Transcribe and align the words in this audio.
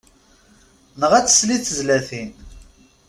Neɣ 0.99 1.11
ad 1.13 1.25
tsel 1.27 1.49
i 1.55 1.57
tezlatin. 1.59 2.29